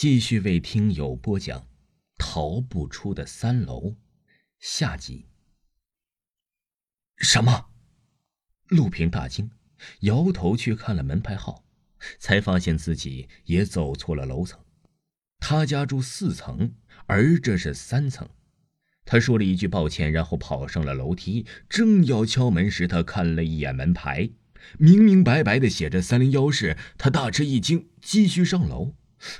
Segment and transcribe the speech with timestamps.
[0.00, 1.60] 继续为听友播讲
[2.16, 3.88] 《逃不出的三楼》
[4.58, 5.26] 下集。
[7.18, 7.66] 什么？
[8.68, 9.50] 陆平大惊，
[10.00, 11.66] 摇头去看了门牌号，
[12.18, 14.58] 才发现自己也走错了楼层。
[15.38, 16.72] 他家住四层，
[17.04, 18.26] 而这是三层。
[19.04, 21.44] 他说了一句抱歉，然后跑上了楼梯。
[21.68, 24.30] 正要敲门时，他看了一眼门牌，
[24.78, 26.78] 明明白白的写着三零幺室。
[26.96, 28.94] 他大吃一惊，继续上楼。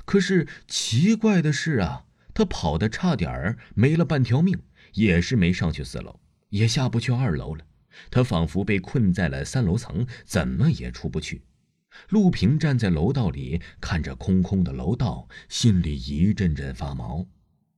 [0.04, 4.62] 可是奇怪的是啊，他跑的差点儿没了半条命，
[4.94, 7.64] 也是没上去四楼，也下不去二楼了。
[8.10, 11.42] 他仿佛被困在了三楼层，怎么也出不去。
[12.10, 17.26] 陆平站在楼道里，看着空空的楼道，心里一阵阵发毛，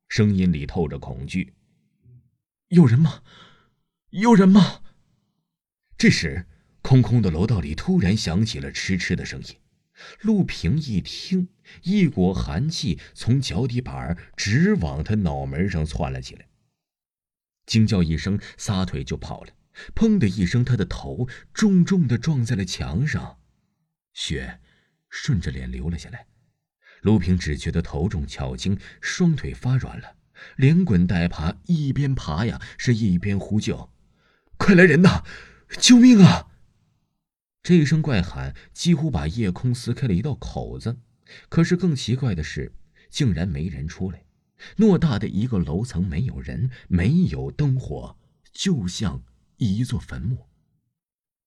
[0.08, 1.54] 声音里透着恐惧
[2.68, 3.22] ：“有人吗？
[4.10, 4.80] 有人吗？”
[5.96, 6.46] 这时，
[6.82, 9.56] 空空的楼道里突然响起了嗤嗤的声音。
[10.20, 11.48] 陆平一听，
[11.82, 16.48] 一股寒气从脚底板直往他脑门上窜了起来。
[17.66, 19.52] 惊叫一声，撒腿就跑了。
[19.94, 23.38] 砰的一声，他的头重重的撞在了墙上，
[24.12, 24.60] 血
[25.08, 26.26] 顺着脸流了下来。
[27.00, 30.16] 陆平只觉得头重脚轻，双腿发软了，
[30.56, 33.90] 连滚带爬，一边爬呀，是一边呼救
[34.58, 35.24] ：“快来人呐！
[35.78, 36.48] 救命啊！”
[37.62, 40.98] 这一声怪喊几乎把夜空撕开了一道口子，
[41.48, 42.72] 可是更奇怪的是，
[43.08, 44.24] 竟然没人出来。
[44.76, 48.16] 偌大的一个楼层没有人，没有灯火，
[48.52, 49.22] 就像
[49.58, 50.46] 一座坟墓。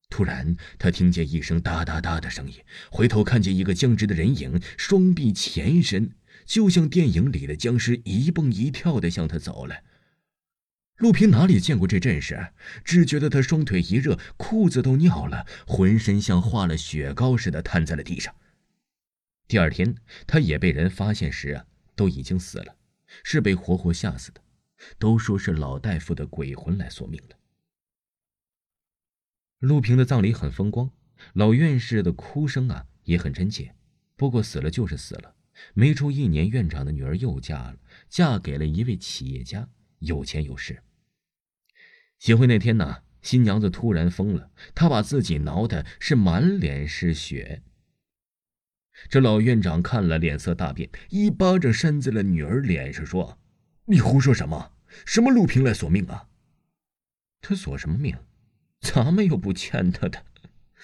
[0.10, 6.12] 突然，他听见一声哒哒哒的声音，回头看见一个僵直的人影，双臂前伸，
[6.46, 9.84] 就像电影里的僵尸，一蹦一跳的向他走来。
[10.98, 18.34] 陆平哪里见过这阵势，只觉得他双腿一热，裤子都尿了，浑身像化了雪糕似的瘫在了地上。
[19.48, 22.78] 第二天，他也被人发现时啊，都已经死了，
[23.24, 24.42] 是被活活吓死的。
[25.00, 27.38] 都说是老大夫的鬼魂来索命了。
[29.60, 30.92] 陆平的葬礼很风光，
[31.34, 33.74] 老院士的哭声啊也很真切。
[34.16, 35.36] 不过死了就是死了，
[35.74, 37.78] 没出一年，院长的女儿又嫁了，
[38.10, 39.68] 嫁给了一位企业家，
[40.00, 40.82] 有钱有势。
[42.18, 47.62] 结婚那天呢，新娘子突然疯了，她把自己挠的是满脸是血。
[49.10, 53.38] 这老院长看了，脸色大变，一巴掌扇在了女儿脸上，说
[53.86, 54.72] ：“你胡说什么？
[55.06, 56.30] 什么陆平来索命啊？
[57.42, 58.18] 他索什么命？
[58.80, 60.24] 咱们又不欠他的。”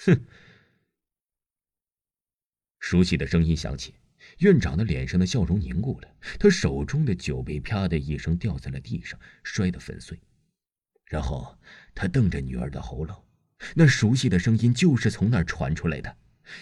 [0.06, 0.26] 哼！
[2.80, 3.96] 熟悉的声音响起，
[4.40, 10.20] 院长的脸上的笑容凝固了，他手中的酒杯啪的一声掉在了地上，摔得粉碎。
[11.12, 11.58] 然后
[11.94, 13.26] 他瞪着女儿的喉咙，
[13.76, 16.16] 那熟悉的声音就是从那儿传出来的。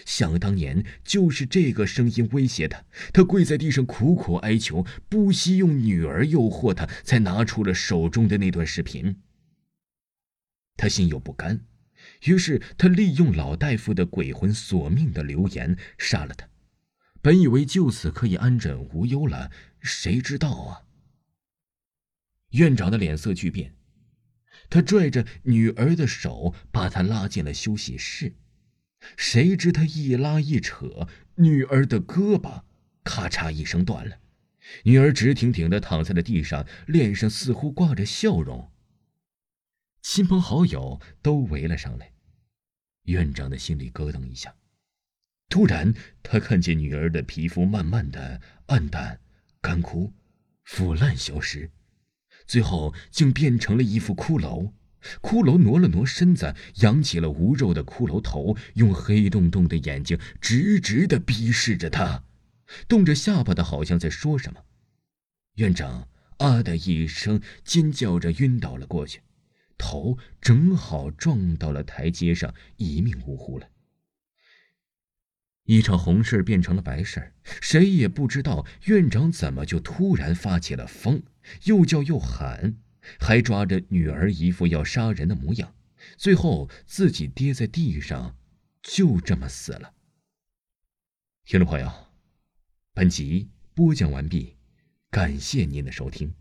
[0.04, 2.84] 想当年，就是这个声音威胁他。
[3.12, 9.20] 他跪在地上苦苦哀求，不惜用女儿诱惑他，才拿出了手中的那段视频。
[10.76, 11.64] 他心有不甘，
[12.24, 16.48] 于是他利用老大夫的鬼魂索命的留言杀了他。
[17.22, 20.82] 本以为就此可以安枕无忧了，谁知道啊！
[22.50, 23.76] 院长的脸色巨变。
[24.68, 28.34] 他拽着女儿的手，把她拉进了休息室。
[29.16, 32.62] 谁知他一拉一扯，女儿的胳膊
[33.02, 34.18] 咔嚓一声断了。
[34.84, 38.70] 女儿直挺挺的躺在了地上，脸上似乎挂着笑容。
[40.02, 42.12] 亲朋好友都围了上来。
[43.04, 44.54] 院长的心里咯噔一下。
[45.48, 49.18] 突然，他看见女儿的皮肤慢慢的暗淡、
[49.60, 50.12] 干枯、
[50.64, 51.70] 腐烂、消失。
[52.50, 54.72] 最后竟变成了一副骷髅，
[55.22, 62.24] 骷髅挪了挪身子，扬起了无肉的骷髅头，用黑洞洞的眼睛直直的逼视着他，
[62.88, 64.62] 动着下巴的，好像在说什么。
[65.58, 69.20] 院长啊的一声尖叫着晕倒了过去，
[69.78, 73.68] 头正好撞到了台阶上，一命呜呼了。
[75.70, 81.22] 一场红事变成了白事谁也不知道院长怎么就突然发起了疯，
[81.62, 82.76] 又叫又喊，
[83.20, 85.72] 还抓着女儿一副要杀人的模样，
[86.16, 88.36] 最后自己跌在地上，
[88.82, 89.94] 就这么死了。
[91.44, 91.88] 听众朋友，
[92.92, 94.56] 本集播讲完毕，
[95.08, 96.34] 感谢您的收听。